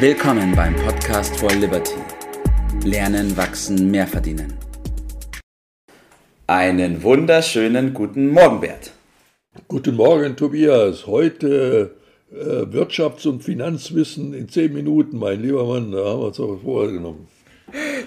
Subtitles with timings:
[0.00, 1.96] Willkommen beim Podcast for Liberty.
[2.84, 4.56] Lernen, wachsen, mehr verdienen.
[6.46, 8.92] Einen wunderschönen guten Morgen, Bert.
[9.66, 11.08] Guten Morgen, Tobias.
[11.08, 11.96] Heute
[12.30, 15.90] äh, Wirtschafts- und Finanzwissen in zehn Minuten, mein lieber Mann.
[15.90, 17.26] Da haben wir uns auch vorgenommen.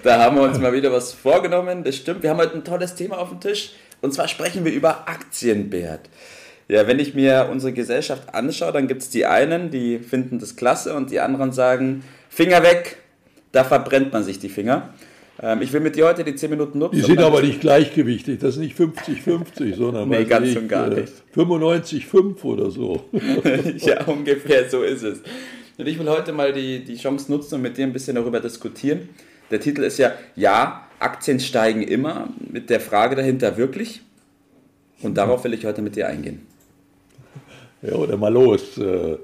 [0.02, 1.84] Da haben wir uns mal wieder was vorgenommen.
[1.84, 2.24] Das stimmt.
[2.24, 3.74] Wir haben heute ein tolles Thema auf dem Tisch.
[4.00, 6.10] Und zwar sprechen wir über Aktien, Bert.
[6.72, 10.56] Ja, wenn ich mir unsere Gesellschaft anschaue, dann gibt es die einen, die finden das
[10.56, 12.96] klasse und die anderen sagen, Finger weg,
[13.52, 14.94] da verbrennt man sich die Finger.
[15.42, 16.96] Ähm, ich will mit dir heute die 10 Minuten nutzen.
[16.96, 20.88] Die sind aber nicht gleichgewichtig, das ist nicht 50-50, sondern nee, ganz nicht, und gar
[20.88, 21.12] nicht.
[21.36, 23.04] 95-5 oder so.
[23.80, 25.20] ja, ungefähr so ist es.
[25.78, 28.40] Und ich will heute mal die, die Chance nutzen und mit dir ein bisschen darüber
[28.40, 29.10] diskutieren.
[29.52, 34.04] Der Titel ist ja, ja, Aktien steigen immer, mit der Frage dahinter wirklich.
[35.02, 36.48] Und darauf will ich heute mit dir eingehen.
[37.82, 38.78] Ja, oder mal los.
[38.78, 39.18] Äh, äh,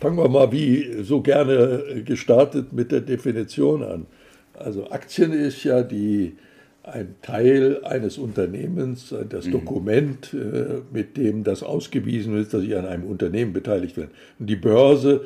[0.00, 4.06] fangen wir mal wie so gerne gestartet mit der Definition an.
[4.54, 6.36] Also Aktien ist ja die,
[6.82, 9.52] ein Teil eines Unternehmens, das mhm.
[9.52, 14.08] Dokument, äh, mit dem das ausgewiesen ist, dass ich an einem Unternehmen beteiligt bin.
[14.38, 15.22] Und die Börse,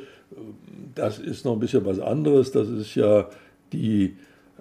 [0.95, 2.53] das ist noch ein bisschen was anderes.
[2.53, 3.29] Das ist ja
[3.73, 4.17] die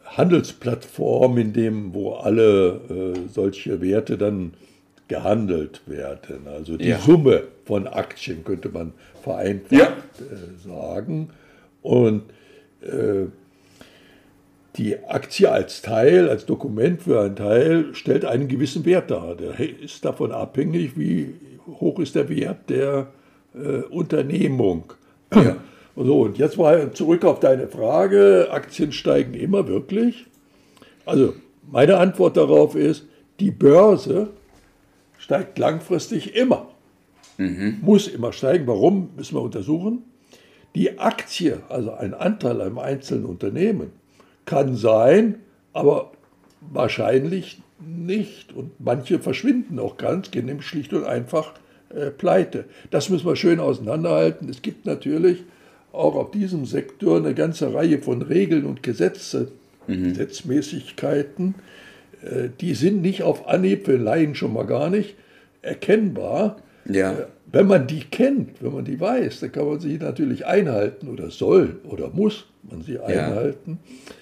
[0.06, 4.54] Handelsplattform, in dem, wo alle solche Werte dann
[5.08, 6.48] gehandelt werden.
[6.48, 7.00] Also die ja.
[7.00, 9.88] Summe von Aktien könnte man vereinfacht ja.
[9.88, 11.30] äh, sagen.
[11.82, 12.24] Und
[12.82, 13.28] äh,
[14.76, 19.36] die Aktie als Teil, als Dokument für einen Teil, stellt einen gewissen Wert dar.
[19.36, 21.34] Der ist davon abhängig, wie
[21.80, 23.08] hoch ist der Wert der
[23.56, 24.94] äh, Unternehmung.
[25.34, 25.58] Ja.
[26.00, 28.50] So, und jetzt mal zurück auf deine Frage.
[28.52, 30.28] Aktien steigen immer wirklich?
[31.08, 31.34] Also,
[31.72, 33.08] meine Antwort darauf ist,
[33.40, 34.30] die Börse
[35.18, 36.70] steigt langfristig immer.
[37.38, 37.80] Mhm.
[37.82, 38.68] Muss immer steigen.
[38.68, 40.04] Warum, müssen wir untersuchen.
[40.76, 43.92] Die Aktie, also ein Anteil am einzelnen Unternehmen,
[44.46, 45.40] kann sein,
[45.74, 46.12] aber
[46.62, 48.54] wahrscheinlich nicht.
[48.54, 51.54] Und manche verschwinden auch ganz, gehen nämlich schlicht und einfach
[51.90, 52.66] äh, pleite.
[52.92, 54.50] Das müssen wir schön auseinanderhalten.
[54.50, 55.44] Es gibt natürlich
[55.92, 59.52] auch auf diesem Sektor eine ganze Reihe von Regeln und Gesetze,
[59.88, 60.10] mhm.
[60.10, 61.56] Gesetzmäßigkeiten,
[62.60, 65.16] die sind nicht auf Anhieb, für Laien schon mal gar nicht,
[65.62, 66.58] erkennbar.
[66.86, 67.14] Ja.
[67.14, 71.08] Äh, wenn man die kennt, wenn man die weiß, dann kann man sie natürlich einhalten
[71.08, 73.80] oder soll oder muss man sie einhalten.
[73.84, 74.14] Ja.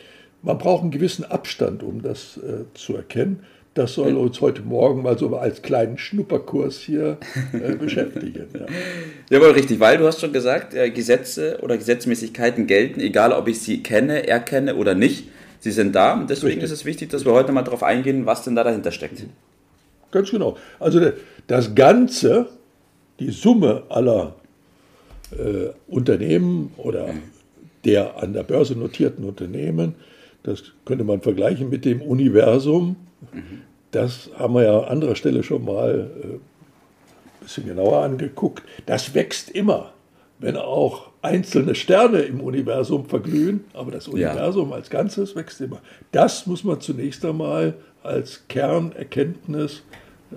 [0.43, 3.39] Man braucht einen gewissen Abstand, um das äh, zu erkennen.
[3.73, 7.17] Das soll uns heute Morgen mal so als kleinen Schnupperkurs hier
[7.51, 8.45] äh, beschäftigen.
[8.53, 8.65] Ja.
[9.31, 13.59] Jawohl, richtig, weil du hast schon gesagt, äh, Gesetze oder Gesetzmäßigkeiten gelten, egal ob ich
[13.59, 15.29] sie kenne, erkenne oder nicht.
[15.59, 16.63] Sie sind da und deswegen richtig.
[16.63, 19.23] ist es wichtig, dass wir heute mal darauf eingehen, was denn da dahinter steckt.
[20.11, 20.57] Ganz genau.
[20.79, 21.11] Also
[21.47, 22.47] das Ganze,
[23.19, 24.35] die Summe aller
[25.31, 27.09] äh, Unternehmen oder
[27.83, 29.95] der an der Börse notierten Unternehmen,
[30.43, 32.95] das könnte man vergleichen mit dem Universum.
[33.91, 36.39] Das haben wir ja an anderer Stelle schon mal äh, ein
[37.41, 38.63] bisschen genauer angeguckt.
[38.85, 39.94] Das wächst immer,
[40.45, 44.75] wenn auch einzelne Sterne im Universum verglühen, aber das Universum ja.
[44.75, 45.81] als Ganzes wächst immer.
[46.11, 47.73] Das muss man zunächst einmal
[48.03, 49.81] als Kernerkenntnis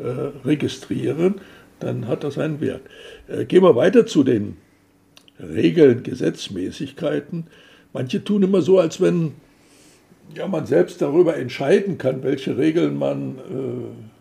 [0.02, 0.08] äh,
[0.46, 1.42] registrieren,
[1.78, 2.80] dann hat das einen Wert.
[3.28, 4.56] Äh, gehen wir weiter zu den
[5.38, 7.48] Regeln, Gesetzmäßigkeiten.
[7.92, 9.34] Manche tun immer so, als wenn
[10.34, 14.17] ja, man selbst darüber entscheiden kann, welche Regeln man äh,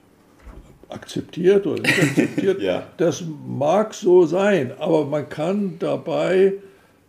[0.89, 2.61] akzeptiert oder nicht akzeptiert.
[2.61, 2.87] ja.
[2.97, 6.53] Das mag so sein, aber man kann dabei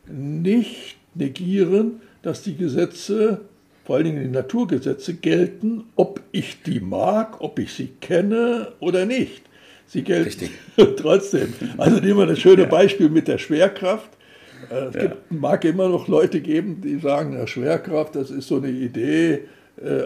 [0.07, 3.43] nicht negieren, dass die Gesetze
[3.85, 9.07] vor allen Dingen die Naturgesetze gelten, ob ich die mag, ob ich sie kenne oder
[9.07, 9.43] nicht.
[9.87, 10.51] Sie gelten Richtig.
[10.99, 11.55] trotzdem.
[11.79, 12.69] Also nehmen wir das schöne ja.
[12.69, 14.11] Beispiel mit der Schwerkraft.
[14.71, 15.01] Äh, es ja.
[15.01, 19.45] gibt, mag immer noch Leute geben, die sagen, ja, Schwerkraft, das ist so eine Idee,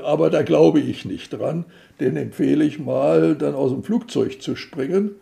[0.03, 1.65] aber da glaube ich nicht dran.
[2.01, 5.13] Den empfehle ich mal, dann aus dem Flugzeug zu springen.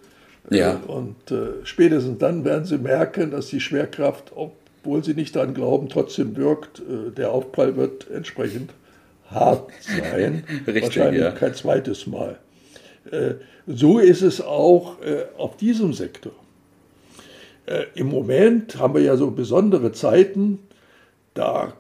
[0.51, 0.75] Ja.
[0.75, 1.17] Äh, und
[1.65, 4.53] spätestens dann werden sie merken, dass die Schwerkraft, ob
[4.83, 6.81] obwohl sie nicht daran glauben, trotzdem wirkt.
[6.81, 8.71] Äh, der Aufprall wird entsprechend
[9.31, 10.45] hart sein.
[10.67, 11.31] Richtig, Wahrscheinlich ja.
[11.33, 12.39] kein zweites Mal.
[13.11, 13.35] Äh,
[13.67, 16.33] so ist es auch äh, auf diesem Sektor.
[17.95, 20.59] Im Moment haben wir ja so besondere Zeiten,
[21.35, 21.75] da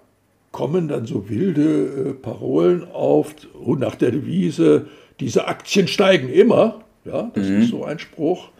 [0.52, 3.34] kommen dann so wilde Parolen auf
[3.78, 4.88] nach der Devise,
[5.20, 6.84] diese Aktien steigen immer.
[7.04, 7.62] Ja, das mhm.
[7.62, 8.50] ist so ein Spruch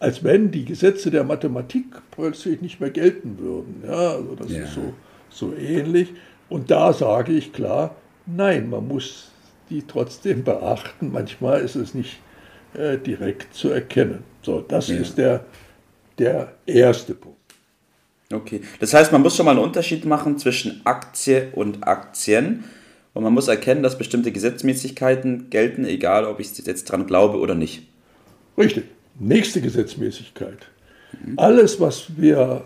[0.00, 3.84] als wenn die Gesetze der Mathematik plötzlich nicht mehr gelten würden.
[3.86, 4.62] Ja, also das ja.
[4.62, 4.94] ist so,
[5.28, 6.08] so ähnlich.
[6.48, 7.94] Und da sage ich klar,
[8.26, 9.30] nein, man muss
[9.68, 11.12] die trotzdem beachten.
[11.12, 12.18] Manchmal ist es nicht
[12.74, 14.24] äh, direkt zu erkennen.
[14.42, 14.96] So, das ja.
[14.96, 15.44] ist der,
[16.18, 17.39] der erste Punkt.
[18.32, 22.64] Okay, das heißt, man muss schon mal einen Unterschied machen zwischen Aktie und Aktien.
[23.12, 27.56] Und man muss erkennen, dass bestimmte Gesetzmäßigkeiten gelten, egal ob ich jetzt dran glaube oder
[27.56, 27.88] nicht.
[28.56, 28.84] Richtig.
[29.18, 30.68] Nächste Gesetzmäßigkeit.
[31.36, 32.62] Alles, was wir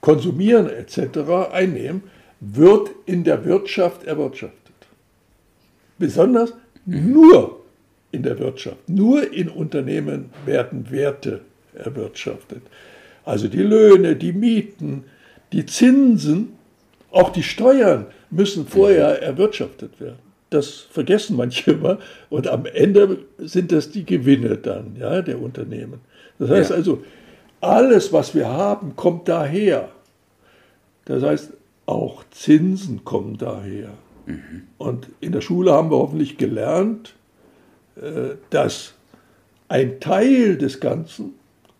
[0.00, 1.50] konsumieren etc.
[1.52, 2.04] einnehmen,
[2.38, 4.74] wird in der Wirtschaft erwirtschaftet.
[5.98, 6.52] Besonders
[6.84, 7.64] nur
[8.12, 11.40] in der Wirtschaft, nur in Unternehmen werden Werte
[11.74, 12.62] erwirtschaftet.
[13.24, 15.04] Also die Löhne, die Mieten,
[15.52, 16.54] die Zinsen,
[17.10, 20.18] auch die Steuern müssen vorher erwirtschaftet werden.
[20.50, 21.98] Das vergessen manche immer.
[22.30, 26.00] Und am Ende sind das die Gewinne dann, ja, der Unternehmen.
[26.38, 26.76] Das heißt ja.
[26.76, 27.02] also,
[27.60, 29.88] alles, was wir haben, kommt daher.
[31.06, 31.52] Das heißt,
[31.86, 33.90] auch Zinsen kommen daher.
[34.26, 34.64] Mhm.
[34.78, 37.14] Und in der Schule haben wir hoffentlich gelernt,
[37.96, 38.94] äh, dass
[39.68, 41.34] ein Teil des Ganzen,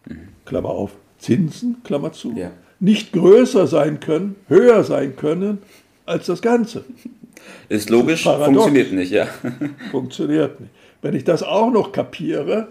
[0.07, 0.29] mhm.
[0.45, 2.51] Klammer auf, Zinsen, Klammer zu, ja.
[2.81, 5.59] nicht größer sein können, höher sein können
[6.05, 6.85] als das Ganze.
[7.71, 9.27] Ist logisch, ist funktioniert nicht, ja.
[9.91, 10.73] funktioniert nicht.
[11.01, 12.69] Wenn ich das auch noch kapiere,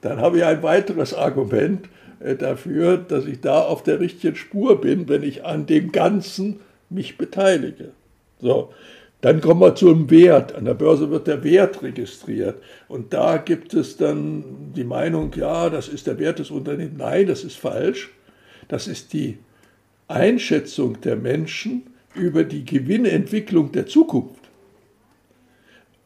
[0.00, 1.88] dann habe ich ein weiteres Argument
[2.20, 6.60] äh, dafür, dass ich da auf der richtigen Spur bin, wenn ich an dem Ganzen
[6.90, 7.90] mich beteilige.
[8.40, 8.72] So,
[9.20, 10.54] dann kommen wir zum Wert.
[10.54, 12.62] An der Börse wird der Wert registriert.
[12.86, 16.98] Und da gibt es dann die Meinung, ja, das ist der Wert des Unternehmens.
[16.98, 18.10] Nein, das ist falsch.
[18.68, 19.38] Das ist die
[20.06, 21.82] Einschätzung der Menschen
[22.14, 24.38] über die Gewinnentwicklung der Zukunft.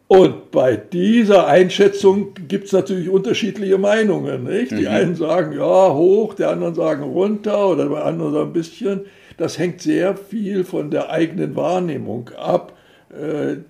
[0.08, 4.44] Und bei dieser Einschätzung gibt es natürlich unterschiedliche Meinungen.
[4.44, 4.72] Nicht?
[4.72, 4.88] Die mhm.
[4.88, 9.00] einen sagen, ja, hoch, die anderen sagen runter oder bei anderen sagen ein bisschen.
[9.36, 12.74] Das hängt sehr viel von der eigenen Wahrnehmung ab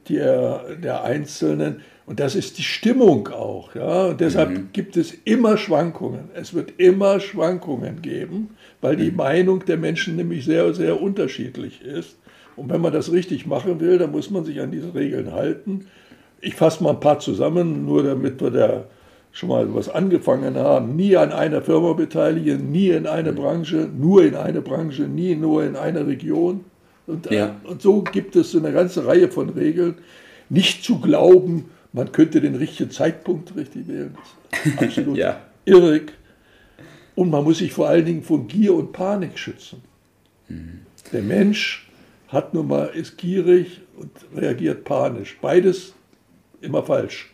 [0.09, 1.83] der, der Einzelnen.
[2.06, 3.75] Und das ist die Stimmung auch.
[3.75, 4.06] Ja?
[4.06, 4.69] Und deshalb mhm.
[4.73, 6.31] gibt es immer Schwankungen.
[6.35, 8.50] Es wird immer Schwankungen geben,
[8.81, 9.17] weil die mhm.
[9.17, 12.17] Meinung der Menschen nämlich sehr, sehr unterschiedlich ist.
[12.56, 15.87] Und wenn man das richtig machen will, dann muss man sich an diese Regeln halten.
[16.41, 18.85] Ich fasse mal ein paar zusammen, nur damit wir da
[19.31, 20.95] schon mal was angefangen haben.
[20.95, 23.37] Nie an einer Firma beteiligen, nie in eine mhm.
[23.37, 26.65] Branche, nur in eine Branche, nie nur in eine Region.
[27.06, 27.56] Und, ja.
[27.64, 29.96] und so gibt es eine ganze Reihe von Regeln.
[30.49, 34.16] Nicht zu glauben, man könnte den richtigen Zeitpunkt richtig wählen.
[34.64, 35.40] Ist absolut ja.
[35.64, 36.12] irrig.
[37.14, 39.82] Und man muss sich vor allen Dingen von Gier und Panik schützen.
[40.49, 40.81] Mhm.
[41.12, 41.88] Der Mensch
[42.28, 45.37] hat nun mal, ist gierig und reagiert panisch.
[45.40, 45.93] Beides
[46.60, 47.31] immer falsch.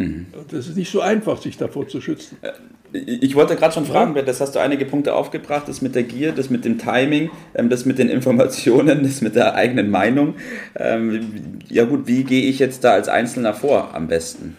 [0.00, 0.26] Mhm.
[0.50, 2.38] Das ist nicht so einfach, sich davor zu schützen.
[2.40, 2.52] Äh,
[2.92, 6.32] ich wollte gerade schon fragen, das hast du einige Punkte aufgebracht, das mit der Gier,
[6.32, 10.34] das mit dem Timing, ähm, das mit den Informationen, das mit der eigenen Meinung.
[10.74, 14.56] Ähm, ja gut, wie gehe ich jetzt da als Einzelner vor am besten?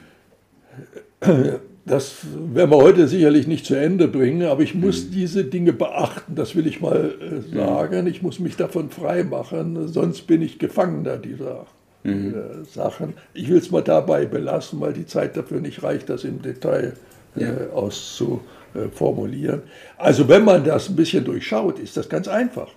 [1.85, 2.17] Das
[2.53, 5.11] werden wir heute sicherlich nicht zu Ende bringen, aber ich muss mhm.
[5.11, 8.05] diese Dinge beachten, das will ich mal äh, sagen.
[8.05, 11.65] Ich muss mich davon frei machen, sonst bin ich Gefangener dieser
[12.03, 12.33] mhm.
[12.33, 13.13] äh, Sachen.
[13.33, 16.93] Ich will es mal dabei belassen, weil die Zeit dafür nicht reicht, das im Detail
[17.33, 17.49] zu ja.
[17.49, 19.63] äh, auszuformulieren.
[19.97, 22.69] Also wenn man das ein bisschen durchschaut, ist das ganz einfach.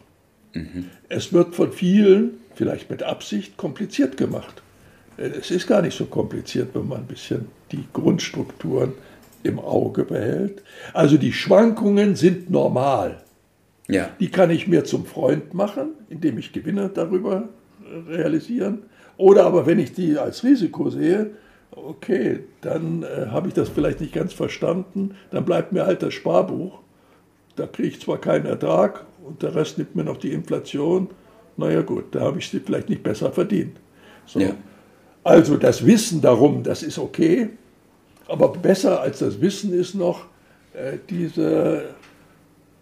[0.53, 0.91] Mhm.
[1.09, 4.63] Es wird von vielen, vielleicht mit Absicht, kompliziert gemacht.
[5.17, 8.93] Äh, es ist gar nicht so kompliziert, wenn man ein bisschen die Grundstrukturen
[9.43, 10.63] im Auge behält.
[10.93, 13.21] Also die Schwankungen sind normal.
[13.89, 14.09] Ja.
[14.19, 17.49] Die kann ich mir zum Freund machen, indem ich Gewinne darüber
[18.09, 18.85] realisieren.
[19.17, 21.31] Oder aber wenn ich die als Risiko sehe,
[21.71, 26.15] okay, dann äh, habe ich das vielleicht nicht ganz verstanden, dann bleibt mir halt das
[26.15, 26.81] Sparbuch.
[27.57, 31.09] Da kriege ich zwar keinen Ertrag und der Rest nimmt mir noch die Inflation.
[31.57, 33.77] Naja gut, da habe ich sie vielleicht nicht besser verdient.
[34.27, 34.41] So.
[34.41, 34.51] Ja.
[35.23, 37.51] Also das Wissen darum, das ist okay,
[38.27, 40.27] aber besser als das Wissen ist noch
[40.75, 41.85] äh, diese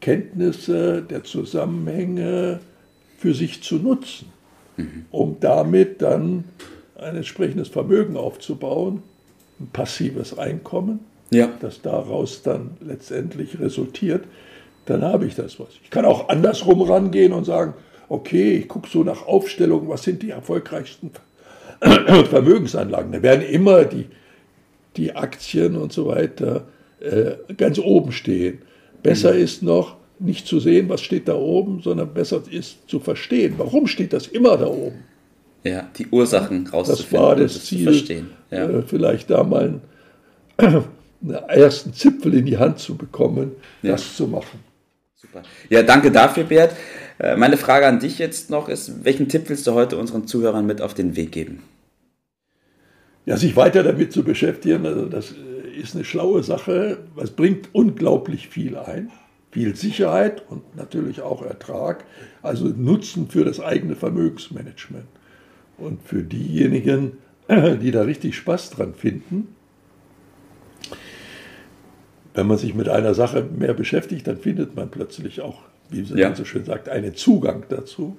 [0.00, 2.60] Kenntnisse der Zusammenhänge
[3.18, 4.32] für sich zu nutzen,
[4.76, 5.06] mhm.
[5.10, 6.44] um damit dann
[6.98, 9.02] ein entsprechendes Vermögen aufzubauen,
[9.60, 11.00] ein passives Einkommen,
[11.30, 11.48] ja.
[11.60, 14.24] das daraus dann letztendlich resultiert,
[14.86, 15.68] dann habe ich das was.
[15.82, 17.74] Ich kann auch andersrum rangehen und sagen,
[18.08, 21.10] okay, ich gucke so nach Aufstellung, was sind die erfolgreichsten
[21.80, 23.12] Vermögensanlagen.
[23.12, 24.06] Da werden immer die,
[24.96, 26.66] die Aktien und so weiter
[27.00, 28.58] äh, ganz oben stehen.
[29.02, 29.40] Besser mhm.
[29.40, 33.86] ist noch, nicht zu sehen, was steht da oben, sondern besser ist zu verstehen, warum
[33.86, 35.04] steht das immer da oben.
[35.64, 37.12] Ja, die Ursachen rauszufinden.
[37.12, 38.30] Das war das, das Ziel, verstehen.
[38.50, 38.68] Ja.
[38.68, 39.80] Äh, vielleicht da mal
[40.58, 40.84] einen,
[41.22, 43.52] einen, ersten Zipfel in die Hand zu bekommen,
[43.82, 43.92] ja.
[43.92, 44.58] das zu machen.
[45.14, 45.42] Super.
[45.70, 46.74] Ja, danke dafür, Bert.
[47.18, 50.66] Äh, meine Frage an dich jetzt noch ist, welchen Tipp willst du heute unseren Zuhörern
[50.66, 51.62] mit auf den Weg geben?
[53.24, 56.98] Ja, sich weiter damit zu beschäftigen, also das äh, ist eine schlaue Sache.
[57.22, 59.12] Es bringt unglaublich viel ein.
[59.52, 62.04] Viel Sicherheit und natürlich auch Ertrag,
[62.42, 65.06] also Nutzen für das eigene Vermögensmanagement.
[65.78, 67.18] Und für diejenigen,
[67.48, 69.54] die da richtig Spaß dran finden,
[72.34, 76.16] wenn man sich mit einer Sache mehr beschäftigt, dann findet man plötzlich auch, wie man
[76.16, 76.34] ja.
[76.34, 78.16] so schön sagt, einen Zugang dazu.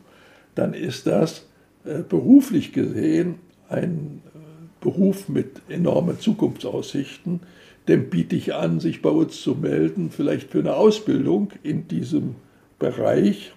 [0.54, 1.48] Dann ist das
[1.84, 4.38] äh, beruflich gesehen ein äh,
[4.82, 7.40] Beruf mit enormen Zukunftsaussichten,
[7.88, 12.36] dem biete ich an, sich bei uns zu melden, vielleicht für eine Ausbildung in diesem
[12.80, 13.54] Bereich.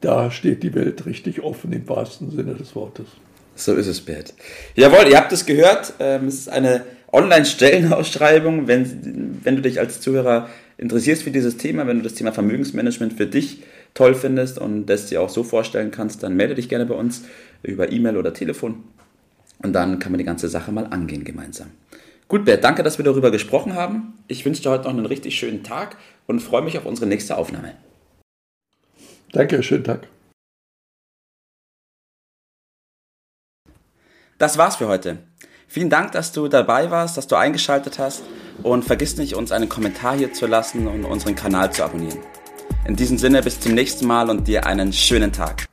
[0.00, 3.06] Da steht die Welt richtig offen im wahrsten Sinne des Wortes.
[3.54, 4.34] So ist es, Bert.
[4.76, 5.94] Jawohl, ihr habt es gehört.
[5.98, 8.68] Ähm, es ist eine Online-Stellenausschreibung.
[8.68, 13.14] Wenn, wenn du dich als Zuhörer interessierst für dieses Thema, wenn du das Thema Vermögensmanagement
[13.14, 16.86] für dich toll findest und das dir auch so vorstellen kannst, dann melde dich gerne
[16.86, 17.24] bei uns
[17.64, 18.84] über E-Mail oder Telefon.
[19.60, 21.68] Und dann kann man die ganze Sache mal angehen gemeinsam.
[22.28, 24.22] Gut, Bert, danke, dass wir darüber gesprochen haben.
[24.28, 27.38] Ich wünsche dir heute noch einen richtig schönen Tag und freue mich auf unsere nächste
[27.38, 27.74] Aufnahme.
[29.32, 30.08] Danke, schönen Tag.
[34.36, 35.18] Das war's für heute.
[35.66, 38.22] Vielen Dank, dass du dabei warst, dass du eingeschaltet hast
[38.62, 42.18] und vergiss nicht, uns einen Kommentar hier zu lassen und unseren Kanal zu abonnieren.
[42.86, 45.66] In diesem Sinne, bis zum nächsten Mal und dir einen schönen Tag.